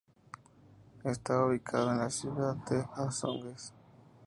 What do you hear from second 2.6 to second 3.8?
de Azogues.